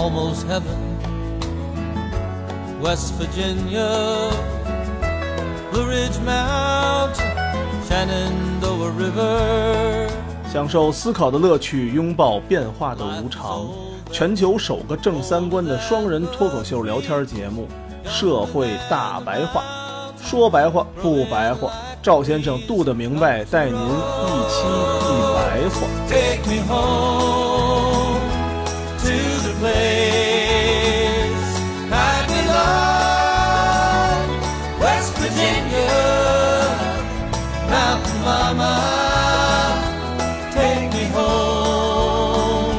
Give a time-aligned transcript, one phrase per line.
[0.00, 0.78] almost heaven.
[2.80, 4.30] West Virginia,
[5.70, 7.36] Blue Ridge Mountain,
[7.86, 10.08] Shenandoah River.
[10.50, 13.66] 享受思考的乐趣，拥抱变化的无常。
[14.10, 17.68] 全球首个正三观的双人脱口秀聊天节目
[18.10, 19.62] 《社会大白话》，
[20.28, 21.70] 说白话不白话。
[22.02, 23.78] 赵先生度的明白，带您一
[24.48, 24.64] 期
[25.04, 27.29] 一白话。
[38.50, 39.78] Mama.
[40.50, 42.74] Take me home,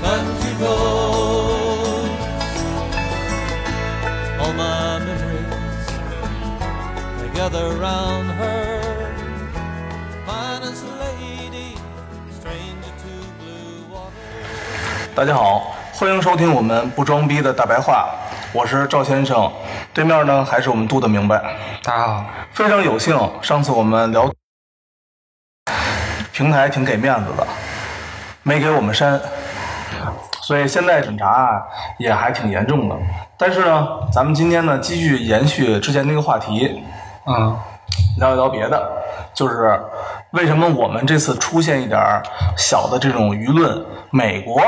[0.00, 2.24] country roads.
[4.40, 5.88] All my memories
[7.18, 8.80] they gather round her.
[10.24, 11.76] Finest lady,
[12.32, 14.16] stranger to blue water.
[15.14, 18.08] 大家好，欢迎收听我们不装逼的大白话，
[18.54, 19.52] 我是赵先生，
[19.92, 21.38] 对面呢还是我们杜的明白。
[21.82, 24.32] 大家好，非常有幸，上次我们聊
[26.42, 27.46] 平台挺给面子的，
[28.42, 29.20] 没给我们删，
[30.40, 31.62] 所以现在审查啊
[31.98, 32.96] 也还挺严重的。
[33.38, 36.82] 但是呢，咱们今天呢继续延续之前那个话题，
[37.26, 37.56] 嗯，
[38.18, 38.90] 聊一聊别的，
[39.32, 39.80] 就是
[40.32, 42.00] 为什么我们这次出现一点
[42.56, 44.60] 小的这种舆论，美国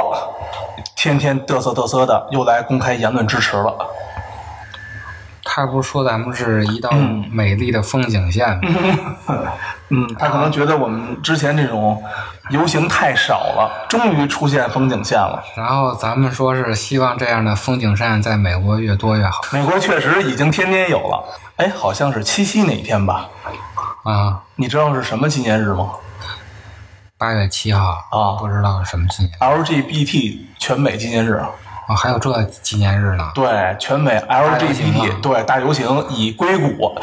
[0.94, 3.74] 天天嘚瑟嘚瑟的又来公开言论支持了。
[5.56, 6.90] 他不是说咱们是一道
[7.30, 8.62] 美丽的风景线吗？
[9.90, 12.02] 嗯，他可能觉得我们之前这种
[12.50, 15.40] 游行太少了，终于出现风景线了。
[15.56, 21.24] 然后咱们说是希望这样的风景线在美国越多越好美国确实已经天天有了，
[21.54, 23.28] 哎，好像是七夕那一天吧？
[24.02, 24.40] 啊。
[24.56, 25.90] 你知道是什么纪念日吗
[27.16, 31.40] 八月七号啊不知道是什么纪念？LGBT 全美纪念日。
[31.88, 33.30] 哦，还有这纪念日呢？
[33.34, 36.94] 对，全美 LGBT 啊对大游行以硅谷，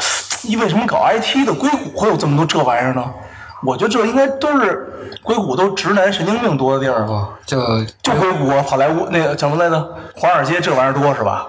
[0.42, 3.04] 你为什么搞 IT 的硅谷会有这么多这玩意儿呢？
[3.64, 7.58] 我觉得这应该都是硅谷都直男神经病多的地儿，吧，就
[8.02, 9.96] 就硅谷好莱坞那个叫什么来着？
[10.16, 11.46] 华尔街这玩意儿多是吧？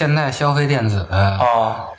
[0.00, 1.38] 现代消费电子啊，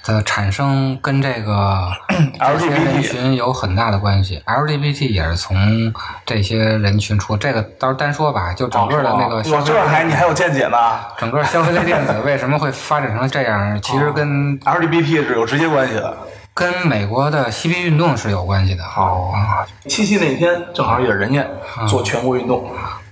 [0.03, 1.91] 的产生跟这个
[2.57, 4.41] 这些人群有很大的关系。
[4.47, 5.93] LGBT 也是从
[6.25, 8.51] 这些人群出，这个到时候单说吧。
[8.53, 10.77] 就整个的那个我消费这还你还有见解呢
[11.15, 13.79] 整个消费类电子为什么会发展成这样？
[13.83, 16.17] 其实跟？LGBT 是有直接关系的。
[16.55, 18.83] 跟美国的嬉皮运动是有关系的。
[18.97, 21.45] 哦啊，七夕那天正好也是人家
[21.87, 22.67] 做全国运动，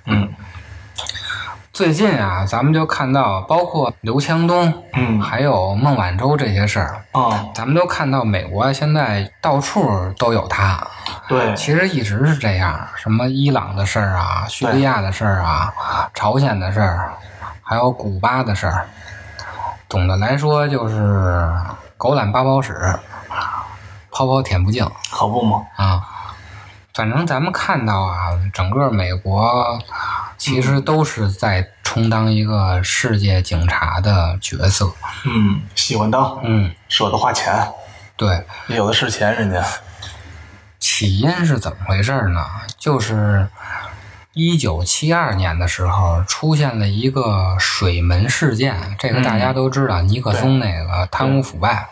[0.08, 0.28] 嗯
[1.80, 10.86] 最近啊，咱们就看到，包括刘强东，嗯还有孟晚舟这些事儿，啊，咱们都看到美国现在到处都有他。
[11.30, 15.74] 对，其实一直是这样，什么伊朗的事儿啊，叙利亚的事儿啊，
[16.14, 17.14] 朝鲜的事儿，
[17.64, 18.86] 还有古巴的事儿。
[19.88, 21.50] 总的来说，就是
[21.96, 22.78] 狗懒八宝屎，
[24.12, 26.04] 泡泡舔不净可不嘛，啊。
[26.94, 29.80] 反正咱们看到啊，整个美国
[30.40, 34.92] 其实都是在充当一个世界警察的角色。
[35.26, 37.54] 嗯，喜欢当，嗯，舍得花钱，
[38.16, 38.44] 对。
[38.68, 39.64] 有的是钱，人家，
[40.80, 42.46] 起因是怎么回事呢？
[42.78, 43.48] 就是
[44.34, 51.90] 一九七二年的时候出现了一个水门事件，这个大家都知道，尼克松那个贪污腐败。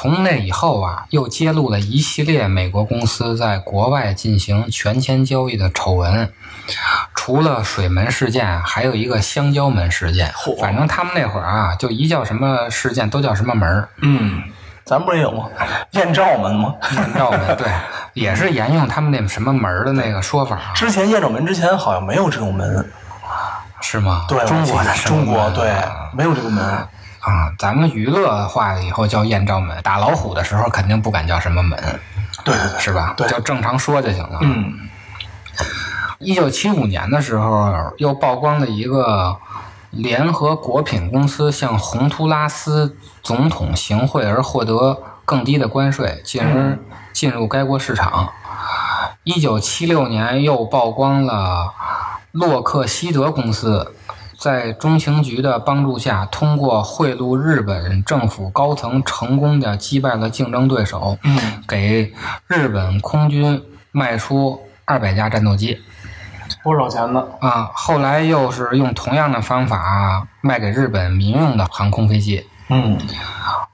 [0.00, 6.32] 从那以后啊，又揭露了一系列美国公司在国外进行权钱交易的丑闻。
[7.14, 10.32] 除了水门事件，还有一个香蕉门事件。
[10.58, 13.90] 反正他们那会儿啊，就一叫什么事件都叫什么门儿。
[14.00, 14.42] 嗯，
[14.86, 15.50] 咱不是也有吗？
[15.90, 16.74] 艳照门吗？
[16.96, 17.68] 艳照门，对，
[18.14, 22.90] 也是沿用他们那什么门的那个说法啊，之前艳照门之前好像没有这种门，
[23.82, 24.24] 是吗？
[24.26, 26.88] 对，中国的中国对啊，没有这个门，
[27.20, 31.78] 啊，咱们娱乐化了以后叫艳照门，打老虎的时候肯定不敢叫什么门，
[32.44, 33.14] 对对对，是吧？
[33.16, 34.38] 对就正常说就行了。
[34.42, 34.88] 嗯
[36.18, 39.38] 一九七五年的时候，又曝光了一个
[39.88, 46.78] 联合果品公司向洪都拉斯总统行贿而获得更低的关税，进而
[47.14, 48.28] 进入该国市场。
[49.24, 51.72] 一九七六年又曝光了
[52.32, 53.94] 洛克希德公司
[54.40, 62.10] 在中情局的帮助下，通过贿赂日本政府高层，成功的击败了竞争对手，嗯，给
[62.46, 65.78] 日本空军卖出二百架战斗机。
[66.62, 67.22] 不少钱呢？
[67.40, 72.96] 啊，后来又是用同样的方法卖给日本民用的航空飞机，嗯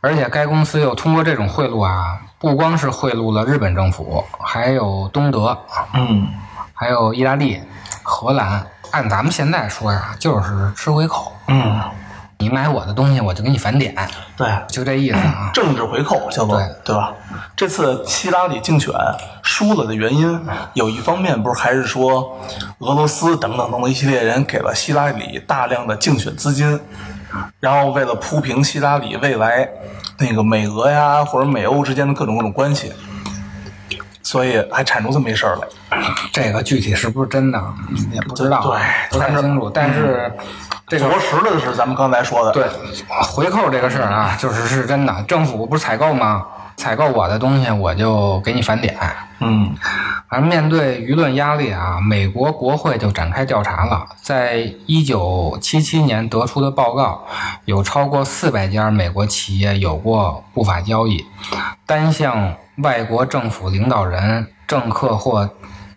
[0.00, 5.56] 而且该公司又通过这种贿赂啊，不光是贿赂了日本政府，还有东德，
[5.94, 6.26] 嗯
[6.74, 7.60] 还有意大利、
[8.02, 8.66] 荷兰、
[8.96, 11.30] 按咱们现在说呀，就是吃回扣。
[11.48, 11.82] 嗯，
[12.38, 13.94] 你买我的东西，我就给你返点，
[14.38, 15.50] 对，就这意思啊。
[15.52, 17.12] 政治回扣叫做对对吧？
[17.54, 18.94] 这次希拉里竞选
[19.42, 20.40] 输了的原因，
[20.72, 22.40] 有一方面不是还是说
[22.78, 26.80] 俄罗斯等等等等一系列人给了希拉里大量的竞选资金，
[27.60, 29.68] 然后为了铺平希拉里未来
[30.18, 32.90] 那个美俄呀或者美欧之间的各种各种关系，
[34.26, 35.98] 所以还产出这么一事儿来。
[36.32, 37.62] 这个具体是不是真的
[38.12, 38.80] 也不知道，对
[39.12, 39.70] 不太清楚。
[39.70, 40.32] 但是
[40.88, 42.66] 这个着实的是咱们刚才说的，对
[43.22, 45.22] 回扣这个事儿啊，就是是真的。
[45.28, 46.44] 政府不是采购吗？
[46.76, 48.98] 采购我的东西，我就给你返点。
[49.38, 49.74] 嗯
[50.28, 54.04] 反正面对舆论压力啊，美国国会就展开调查了。
[54.20, 54.56] 在
[54.86, 57.24] 一九七七年得出的报告，
[57.64, 61.24] 有超过四百家美国企业有过不法交易，
[61.86, 65.48] 单向外国政府领导人、政客或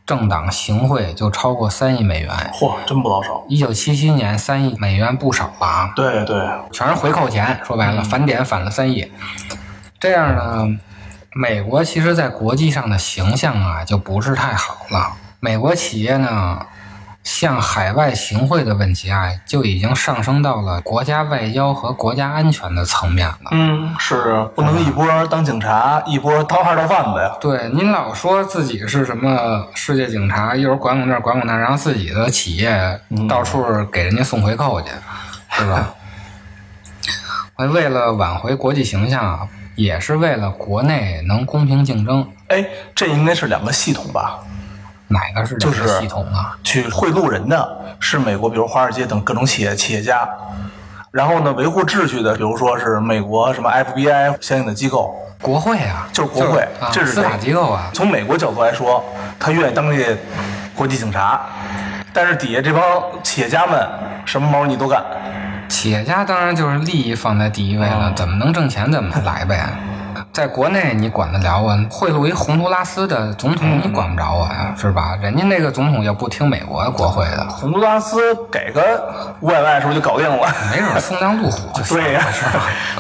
[0.06, 2.30] 政党行贿就超过三亿美元。
[2.54, 3.44] 嚯，真不老少。
[3.48, 6.42] 一九七七年三亿美元不少了啊，对对，
[6.72, 7.60] 全是回扣钱。
[7.64, 9.12] 说白了，返点返了三亿。
[10.00, 10.80] 这样呢，
[11.34, 15.14] 美国其实在国际上的形象啊就不是太好了。
[15.40, 16.66] 美国企业呢，
[17.30, 23.50] 向海外行贿的问题啊，就已经上升到了国家外交和国家安全的层面了。
[23.52, 27.32] 嗯，是不能一波当警察，一波掏二道贩子呀。
[27.40, 33.00] 对，您老说自己是什么世界警察，一会儿管管这儿管管那儿，然后自己的企业
[33.30, 34.88] 到处给人家送回扣去，
[35.52, 35.94] 是吧？
[37.72, 42.28] 为了挽回国际形象啊，也是为了国内能公平竞争。
[42.48, 42.66] 哎，
[42.96, 44.40] 这应该是两个系统吧？
[45.10, 46.56] 哪个是这就是系统啊？
[46.64, 50.28] 去贿赂人的是美国，比如华尔街等各种企业企业家，
[51.12, 55.14] 然后呢，维护秩序的，比如说是美国什么 FBI 相应的机构。
[55.42, 57.90] 国会啊，就是国会啊，这是司法机构啊。
[57.94, 59.04] 从美国角度来说，
[59.40, 60.18] 他愿意当这
[60.76, 61.40] 国际警察，
[62.12, 62.84] 但是底下这帮
[63.24, 63.88] 企业家们
[64.26, 65.02] 什么毛你都干。
[65.70, 69.70] 企业家当然就是利益放在第一位了，怎么能挣钱怎么来呗。
[70.32, 71.78] 在国内你管得了我？
[71.90, 75.18] 贿赂一洪都拉斯的总统，你管不着我呀，是吧？
[75.22, 80.48] 人家那个总统也不听美国国会的，洪都拉斯给个五百万是不是就搞定了？
[80.72, 82.22] 没准送辆路虎对呀、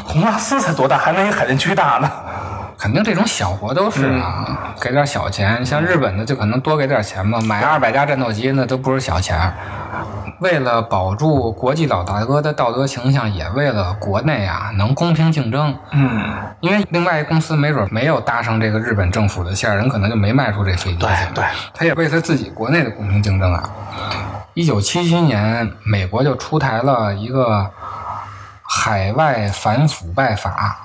[0.03, 2.11] 洪都拉斯才多大，还没一海淀区大呢。
[2.77, 5.65] 肯定这种小国都是啊，给点小钱。
[5.65, 9.53] 像日本的就可能多给点钱吧，买二百架战斗机那都不是小钱儿。
[10.39, 15.75] 为了保住国际老大哥的道德形象，也为了国内啊能公平竞争。
[15.91, 16.23] 嗯，
[16.61, 20.97] 因为另外一公司没准没有搭上这个日本政府的线，人可能就没卖出这飞机。
[20.97, 21.43] 对对，
[21.73, 23.69] 他也为他自己国内的公平竞争啊。
[24.53, 27.69] 一九七七年，美国就出台了一个
[28.63, 30.79] 海外反腐败法，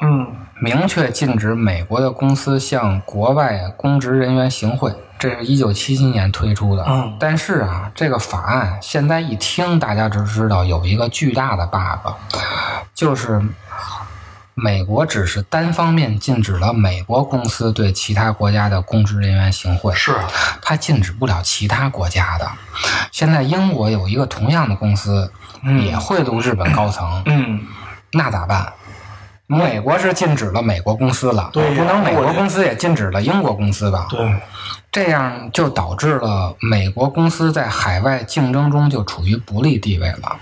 [0.00, 0.26] 嗯，
[0.62, 6.84] 明确禁止美国的公司向国外公职人员行贿，这是一九七七年推出的。
[6.86, 12.12] 嗯但是啊，这个法案现在一听，大家就知道有一个巨大的 bug，
[12.94, 13.42] 就是
[14.54, 20.14] 美国只是单方面禁止了美国公司对其他国家的公职人员行贿，是
[20.60, 22.46] 它禁止不了其他国家的。
[23.10, 25.32] 现在英国有一个同样的公司，
[25.86, 27.60] 也贿赂日本高层，嗯，
[28.12, 28.70] 那咋办？
[29.58, 34.06] 美国是禁止了美国公司了，对呀不能美国公司也禁止了英国公司吧？
[34.08, 34.34] 对，
[34.92, 40.36] 这样就导致了美国公司在海外竞争中就处于不利地位了。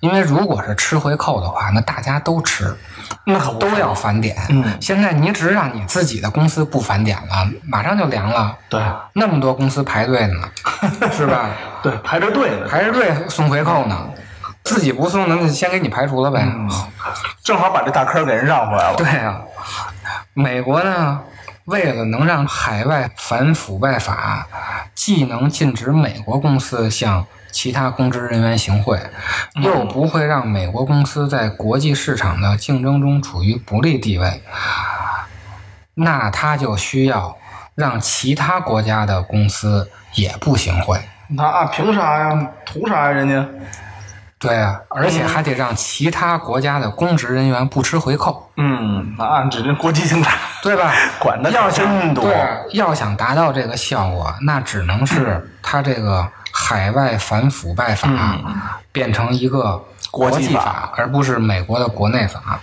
[0.00, 2.76] 因为如果是吃回扣的话，那大家都吃，
[3.24, 4.36] 那都要返点。
[4.48, 8.56] 嗯现在你只让你自己的公司不返点了，马上就凉了。
[8.68, 8.80] 对
[9.12, 10.34] 那么多公司排队呢，
[11.12, 11.50] 是吧？
[11.82, 14.08] 对，排着队呢，排着队送回扣呢，
[14.68, 16.46] 自己不送，那就先给你排除了呗。
[17.42, 18.96] 正好把这大坑给人让回来了。
[18.96, 19.40] 对啊，
[20.34, 21.20] 美国呢，
[21.64, 24.46] 为了能让海外反腐败法
[24.94, 29.00] 既能禁止美国公司向其他公职人员行贿，
[29.54, 34.42] 又不会让美国公司在国际市场的竞争中处于不利地位，
[35.94, 37.38] 那他就需要
[37.74, 41.00] 让其他国家的公司也不行贿。
[41.28, 42.48] 那凭啥呀？
[42.66, 43.08] 图啥呀？
[43.10, 43.48] 人家
[44.38, 48.50] 对啊，而且还得让其他国家的公职人员不吃回扣。
[48.56, 50.92] 嗯，那指这国际警察对吧？
[51.18, 52.24] 管的真多。
[52.24, 52.36] 对，
[52.72, 58.08] 要想达到这个效果，那只能是他这个海外反腐败法
[58.92, 62.60] 变成一个国际法法，而不是美国的国内法。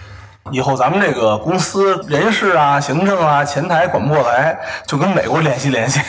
[0.51, 4.55] 以后咱们这个公司人事啊、行政啊、前台管不过来，
[4.85, 5.99] 就跟美国联系联系，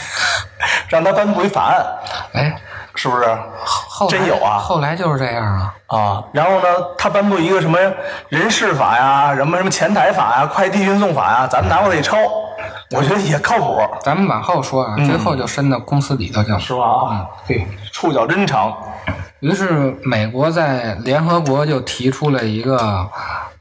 [0.90, 1.86] 让他颁布一法案，
[2.34, 2.60] 哎，
[2.96, 3.24] 是不是？
[3.64, 5.74] 后来真有啊后来就是这样啊。
[5.86, 6.66] 啊，然后呢，
[6.98, 7.78] 他颁布一个什么
[8.28, 12.16] 人事法呀、什么什么前台法呀、快递运送法呀，咱们拿过来一抄，
[12.90, 16.58] 我觉得也靠谱，咱们往后说啊，最后就伸到公司里头去了。
[16.58, 16.82] 是吧？
[16.82, 18.76] 啊，对，触角真长。
[19.40, 23.08] 于是，美国在联合国就提出了一个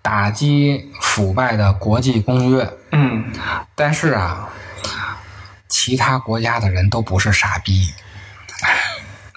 [0.01, 2.68] 打击腐败的国际公约。
[2.92, 3.25] 嗯，
[3.75, 4.48] 但是啊，
[5.68, 7.94] 其他国家的人都不是傻逼，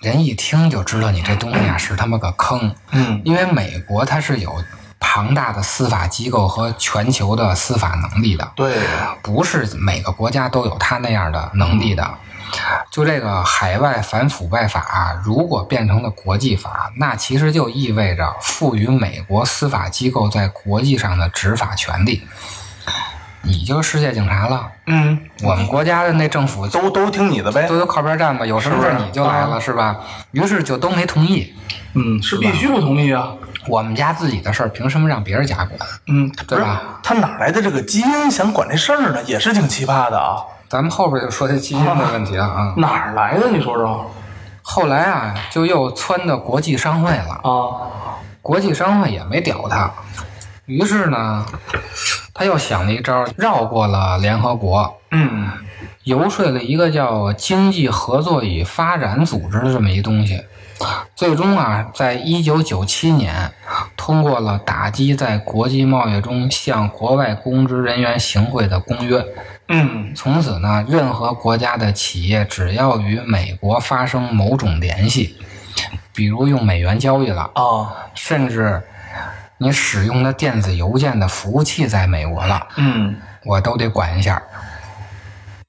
[0.00, 2.75] 人一听就知道你这东西啊是他妈个坑。
[2.93, 4.62] 嗯，因为美国它是有
[5.00, 8.76] 庞大的司法机构和全球的司法能力的，对，
[9.23, 12.09] 不是每个国家都有他那样的能力的。
[12.90, 22.26] 就这个海外反腐败法，如果变成了国际法，那其实就意味着赋予美国司法机构在国际上的执法权利。
[23.49, 27.78] 你就是世界警察了，嗯，我们国家的那政府都都听你的呗都。
[27.78, 29.97] 都靠边站吧，有什么事儿你就来了，是吧？
[30.33, 31.55] 于是就都没同意。
[31.95, 33.33] 嗯，是必须不同意啊。
[33.67, 35.78] 我们家自己的事儿，凭什么让别人家管？
[36.07, 37.00] 嗯，对吧？
[37.02, 39.23] 他哪来的这个基因想管这事儿呢？
[39.25, 40.37] 也是挺奇葩的啊。
[40.69, 42.75] 咱们后边就说这基因的问题了啊。
[42.78, 43.49] 哪儿来的？
[43.50, 44.11] 你说说。
[44.62, 47.40] 后来啊，就又窜到国际商会了。
[47.43, 49.90] 啊，国际商会也没屌他，
[50.67, 51.45] 于是呢，
[52.38, 55.50] 他又想了一招，绕过了联合国，嗯
[56.04, 60.40] 游说了一个叫经济合作与发展组织的这么一东西。
[61.16, 63.50] 最终啊，在一九九七年
[63.97, 69.25] 通过了打击在国际贸易中向国外公职人员行贿的公约。
[69.66, 75.37] 嗯从此呢，任何国家的企业只要与美国发生某种联系，
[76.14, 78.80] 比如用美元交易了，啊，甚至
[79.61, 84.41] 你使用的电子邮件的服务器在美国了，嗯，我都得管一下。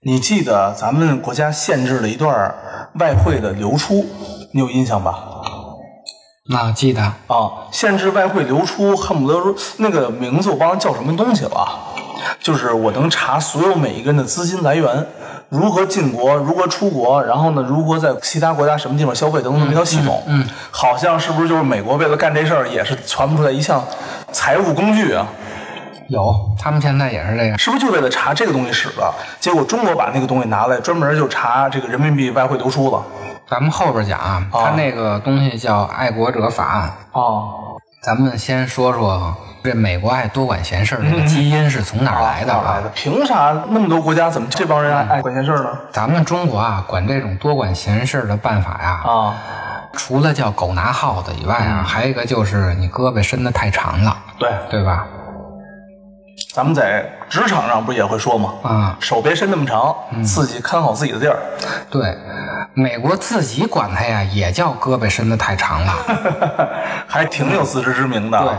[0.01, 2.55] 你记得咱们国家限制了一段
[3.00, 4.05] 外汇的流出，
[4.53, 5.15] 你有印象吧？
[6.51, 11.79] 那记得啊，限制外汇流出，恨不得说那个名字我忘了叫什么东西了，
[12.39, 15.08] 就是我能查所有每一个人的资金来源，
[15.50, 20.22] 如何进国，如何出国，然后呢，如何在其他国家什么地方消费等等这么一条系统。
[20.27, 23.84] 嗯，好像是不是就是美国为了干这事儿，也是传不出来一项
[24.32, 25.27] 财务工具啊？
[26.08, 27.58] 有，他们现在也是这样。
[27.58, 29.13] 是不是就为了查这个东西使的？
[29.39, 33.03] 结果中国把那个东西拿来，专门就查这个人民币外汇流出了。
[33.50, 36.94] 咱们后边讲啊，他那个东西叫《爱国者法案》。
[37.20, 42.82] 哦，咱们先说说这美国爱多管闲事儿这个基因是从哪儿来的啊哪儿来？
[42.82, 42.89] 的？
[42.89, 45.70] 凭啥那么多国家怎么这帮人爱爱管闲事儿呢？
[45.92, 49.36] 咱们中国啊，管这种多管闲事儿的办法呀，啊，
[49.94, 55.06] 除了叫狗拿耗子以外啊，还有一个就是你胳膊伸得太长了，对，对吧？
[56.54, 58.54] 咱们在职场上不也会说吗？
[58.63, 61.38] 啊，手别伸那么长，自己看好自己的地儿。
[61.89, 62.18] 对，
[62.74, 65.94] 美国自己管它呀，也叫胳膊伸得太长了。
[67.08, 68.39] 还挺有自知之明的。
[68.39, 68.50] 对，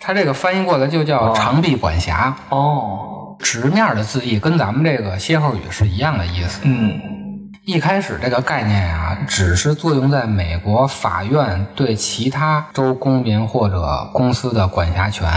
[0.00, 6.60] 它这个翻译过来就叫长臂管辖，哦，直面的字义跟咱们这个歇后语是一样的意思。
[6.64, 7.00] 嗯
[7.64, 15.30] 一开始这个概念啊，只是作用在美国法院对其他州公民或者公司的管辖权。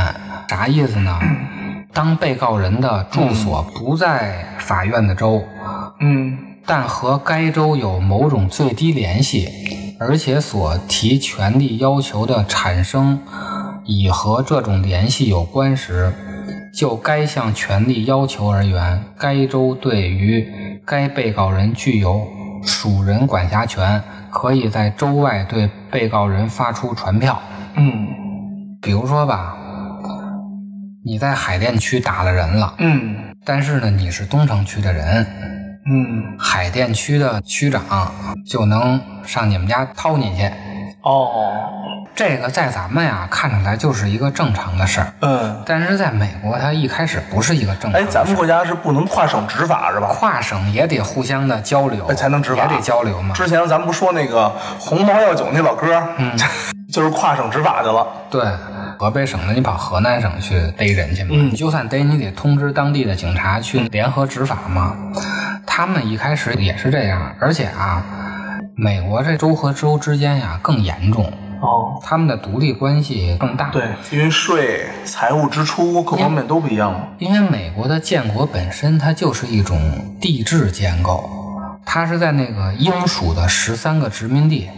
[0.48, 1.20] 啥意思呢？
[1.94, 5.44] 当被告人的住所不在法院的州，
[6.00, 9.50] 嗯但和该州有某种最低联系，
[10.00, 13.20] 而且所提权利要求的产生
[13.92, 16.14] 已和这种联系有关时，
[16.74, 20.48] 就该项权利要求而言，该州对于
[20.86, 22.26] 该被告人具有
[22.64, 27.38] 属人管辖权，可以在州外对被告人发出传票。
[27.76, 28.08] 嗯
[28.82, 29.56] 比如说吧，
[31.04, 35.26] 你在海淀区打了人了，嗯但是呢，你是东城区的人，
[35.86, 37.84] 嗯，海淀区的区长
[38.48, 40.50] 就能上你们家掏你去。
[41.04, 41.28] 哦，
[42.14, 48.22] 这个在咱们呀看起来就是一个正常的事儿，嗯，但是在美国，它一开始不是一个正常哎，的事儿。
[48.22, 50.08] 咱们国家是不能跨省执法是吧？
[50.08, 53.34] 跨省也得互相的交流，哎才能执法也得交流嘛。
[53.34, 56.38] 之前咱们不说那个红毛药酒那老哥，嗯，
[56.92, 58.06] 就是跨省执法去了。
[58.30, 58.44] 对，
[59.00, 61.30] 河北省的你跑河南省去逮人去嘛？
[61.34, 64.96] 嗯你就算逮，你得通知当地的警察去联合执法嘛。
[65.66, 68.04] 他们一开始也是这样，而且啊，
[68.76, 71.32] 美国这州和州之间呀更严重，
[71.62, 73.70] 哦，他们的独立关系更大。
[73.70, 77.08] 对，因为税、财务支出各方面都不一样嘛。
[77.20, 79.80] 因为美国的建国本身它就是一种
[80.20, 81.30] 地质建构，
[81.86, 84.70] 它是在那个英属的十三个殖民地，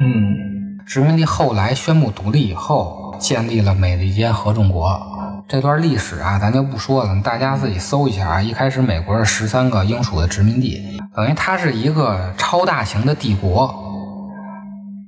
[0.00, 5.00] 嗯殖民地后来宣布独立以后，建立了美利坚合众国。
[5.48, 8.40] 这段历史啊，咱就不说了，大家自己搜一下啊。
[8.40, 13.81] 一开始美国是十三个英属的殖民地，等于它是一个超大型的帝国。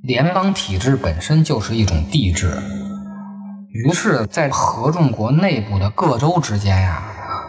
[0.06, 2.58] 联邦体制本身就是一种帝制，
[3.70, 7.02] 于是，在合众国内部的各州之间呀，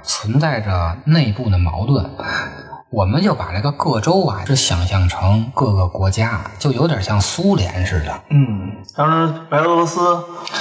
[0.04, 2.10] 存在着内部的矛盾。
[2.90, 8.22] 我们就把这个各州啊，是想象成各个国家，就有点像苏联似的。
[8.30, 10.00] 嗯，当时白俄罗斯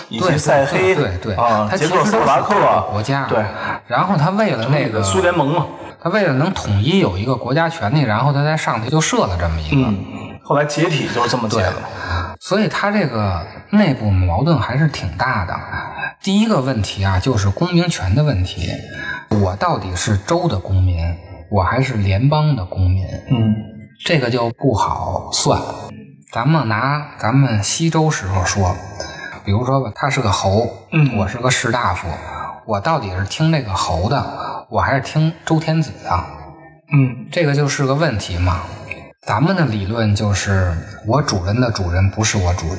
[0.08, 3.24] 以及对塞黑，对对，啊，它捷克斯洛其实是伐克啊各个国家。
[3.26, 3.44] 对，
[3.86, 5.64] 然后他为了那个苏联盟嘛，
[6.02, 9.76] 他为了能统一有一个国家权利，然后他在上头就设了这么一个。
[9.76, 10.04] 嗯，
[10.44, 11.74] 后来解体就是这么解的。
[12.38, 15.58] 所以他这个内部矛盾还是挺大的。
[16.22, 18.68] 第一个问题啊，就是公民权的问题。
[19.42, 21.16] 我到底是州的公民，
[21.50, 23.06] 我还是联邦的公民？
[23.30, 23.54] 嗯
[24.04, 25.60] 这个就不好算。
[26.30, 28.76] 咱们拿咱们西周时候说，
[29.44, 32.08] 比如说吧，他是个侯，嗯我是个士大夫，
[32.66, 36.24] 我到底是听这个侯的，我还是听周天子的？
[36.92, 38.60] 嗯这个就是个问题嘛。
[39.26, 40.76] 咱们的理论就是，
[41.06, 42.78] 我主人的主人不是我主人，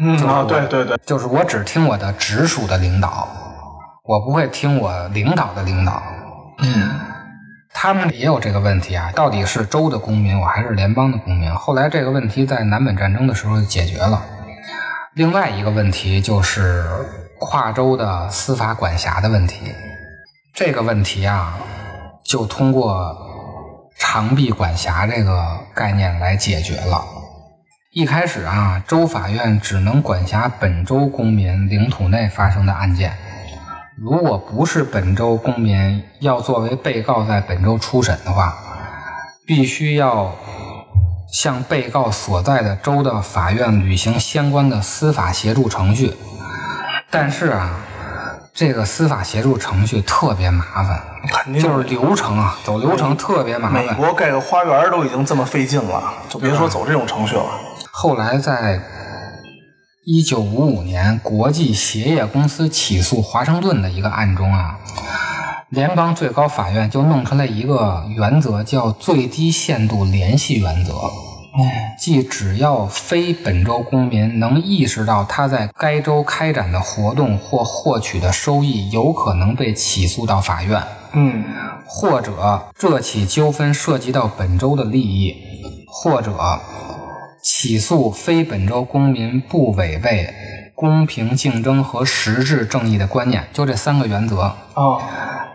[0.00, 3.28] 嗯啊，对对对，就是我只听我的直属的领导，
[4.04, 6.02] 我不会听我领导的领导。
[6.60, 6.90] 嗯
[7.80, 11.54] 他们也有这个问题啊，到底是州的公民，我还是联邦的公民？
[11.54, 14.20] 后来这个问题在南北战争的时候就解决了。
[15.14, 16.84] 另外一个问题就是
[17.38, 19.72] 跨州的司法管辖的问题，
[20.54, 21.56] 这个问题啊，
[22.24, 23.16] 就通过
[23.98, 27.04] 长臂管辖这个概念来解决了。
[27.92, 33.12] 一开始啊，州法院只能管辖本州公民领土内发生的案件。
[34.00, 38.56] 如果不是本州公民要作为被告在本州初审的话，
[39.46, 40.36] 必须要
[41.32, 46.14] 向被告所在的州的法院履行相关的司法协助程序。
[47.10, 47.80] 但是啊，
[48.58, 51.00] 这个司法协助程序特别麻烦，
[51.30, 53.84] 肯定就是流程啊，走流程特别麻烦。
[53.84, 57.44] 美国盖个花园都已经这么费劲了，就别说走这种程序了。
[57.92, 58.80] 后来在
[60.04, 64.80] 一九五五年，国际鞋业公司起诉华盛顿的一个案中啊，
[65.68, 70.94] 联邦最高法院就弄出来一个原则，叫最低限度联系原则。
[71.98, 80.82] 即只要非本州公民能意识到他在该州开展的活动或获取的收益有可能被起诉到法院，
[81.12, 81.44] 嗯。
[81.90, 85.34] 或者这起纠纷涉及到本州的利益，
[85.86, 86.30] 或者
[87.42, 90.28] 起诉非本州公民不违背
[90.74, 95.00] 公平竞争和实质正义的观念，就这三个原则，哦，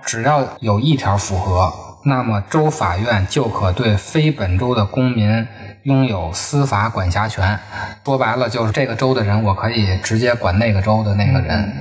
[0.04, 1.72] 只要有一条符合，
[2.06, 5.48] 那么州法院就可对非本州的公民
[5.84, 7.58] 拥有司法管辖权。
[8.04, 11.74] 说白了，就是这个州的人，我可以直接管那个州的那个人。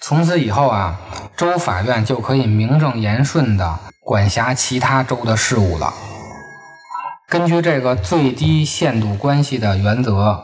[0.00, 0.98] 从此以后啊，
[1.36, 5.92] 州法院就可以名正言顺地管辖其他州的事务了。
[7.28, 10.42] 根据这个最低限度关系的原则，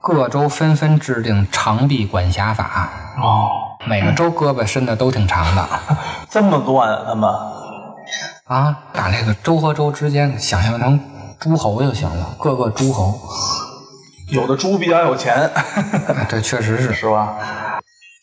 [0.00, 2.88] 各州纷纷制定长臂管辖法。
[3.22, 3.50] 哦，
[3.86, 5.68] 每个州胳膊伸的都挺长的
[6.30, 7.30] 这么乱啊，他们。
[8.50, 10.98] 啊，把这个州和州之间想象成
[11.38, 13.14] 诸侯就行了，各个诸侯。
[14.26, 17.36] 有的猪比较有钱， 啊这确实是 是吧？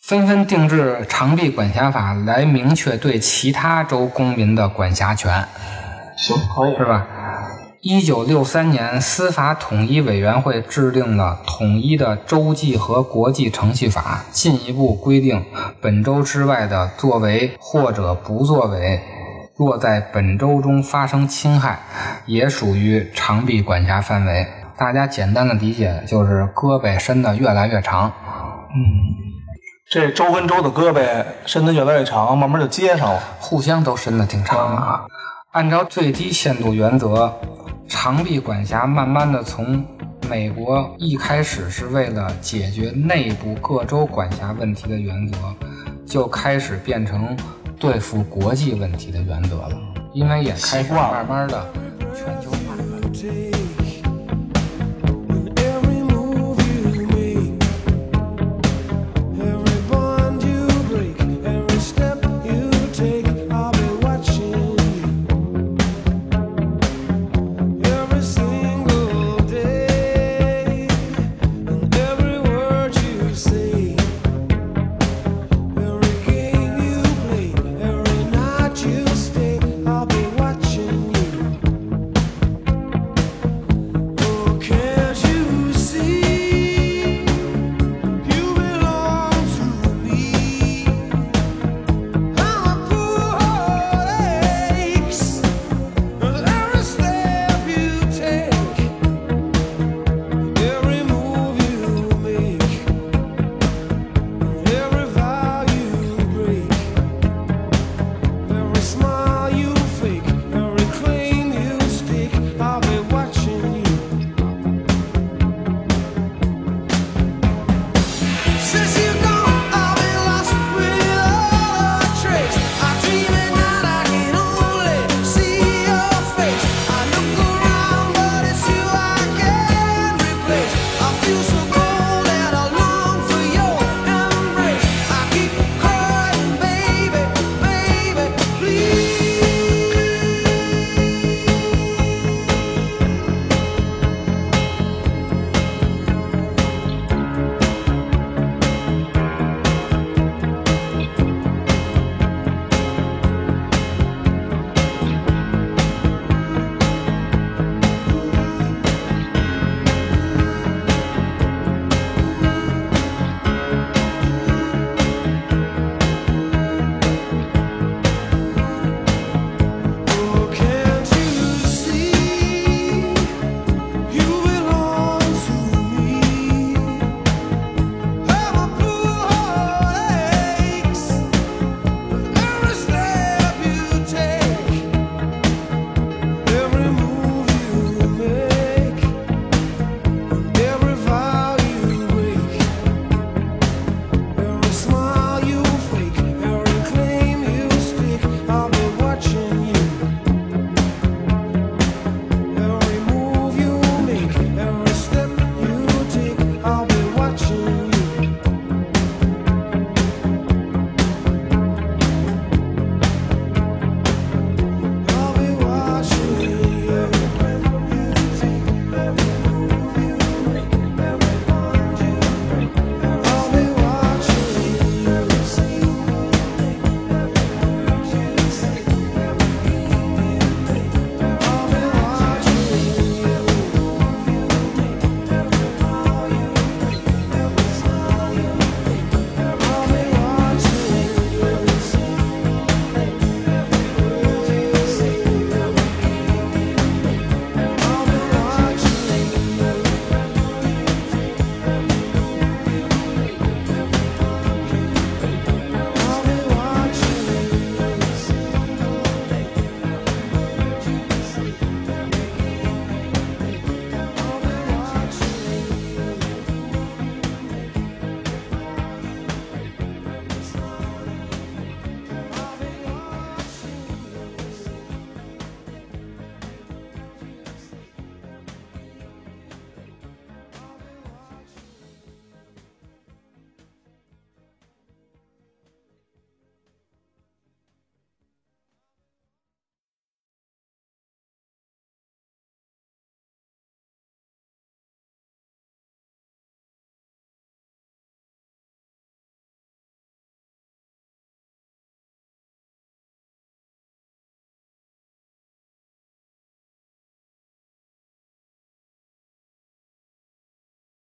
[0.04, 5.48] 纷纷定制长臂管辖法来明确对其他州公民的管辖权，
[6.18, 7.08] 行，可以是吧？
[7.82, 15.46] 一九六三年，司法统一委员会制定了统一的州际和国际程序法，进一步规定
[15.82, 19.02] 本州之外的作为或者不作为，
[19.58, 21.80] 若在本州中发生侵害，
[22.28, 24.46] 也属于长臂管辖范围。
[24.78, 28.14] 大家简单的理解就是胳膊伸得越来越长。
[28.70, 29.26] 嗯
[29.90, 33.20] 这州跟州的胳膊伸得越来越长，慢慢就接上了。
[33.40, 35.06] 互相都伸得挺长的啊。
[35.54, 37.34] 按照最低限度原则，
[37.88, 39.84] 长臂管辖慢慢的从
[40.30, 45.38] 美国一开始是为了解决内部各州管辖问题的原则，
[46.06, 47.36] 就开始变成
[47.80, 49.80] 对付国际问题的原则了，
[50.14, 51.66] 因为也开始慢慢的
[52.16, 52.58] 全球化。
[53.14, 53.67] take